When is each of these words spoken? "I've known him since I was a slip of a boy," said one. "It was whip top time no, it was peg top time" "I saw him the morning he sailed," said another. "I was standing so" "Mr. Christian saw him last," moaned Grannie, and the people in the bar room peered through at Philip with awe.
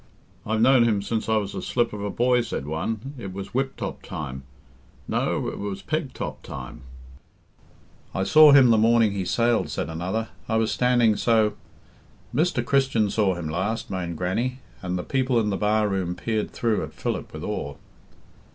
"I've 0.47 0.61
known 0.61 0.83
him 0.85 1.03
since 1.03 1.29
I 1.29 1.37
was 1.37 1.53
a 1.53 1.61
slip 1.61 1.93
of 1.93 2.01
a 2.01 2.09
boy," 2.09 2.41
said 2.41 2.65
one. 2.65 3.13
"It 3.19 3.31
was 3.33 3.53
whip 3.53 3.75
top 3.77 4.01
time 4.01 4.41
no, 5.07 5.47
it 5.47 5.59
was 5.59 5.83
peg 5.83 6.11
top 6.13 6.41
time" 6.41 6.81
"I 8.15 8.23
saw 8.23 8.51
him 8.51 8.71
the 8.71 8.79
morning 8.79 9.11
he 9.11 9.25
sailed," 9.25 9.69
said 9.69 9.91
another. 9.91 10.29
"I 10.49 10.55
was 10.55 10.71
standing 10.71 11.17
so" 11.17 11.53
"Mr. 12.35 12.65
Christian 12.65 13.11
saw 13.11 13.35
him 13.35 13.47
last," 13.47 13.91
moaned 13.91 14.17
Grannie, 14.17 14.57
and 14.81 14.97
the 14.97 15.03
people 15.03 15.39
in 15.39 15.51
the 15.51 15.55
bar 15.55 15.87
room 15.87 16.15
peered 16.15 16.49
through 16.49 16.81
at 16.81 16.93
Philip 16.95 17.31
with 17.31 17.43
awe. 17.43 17.75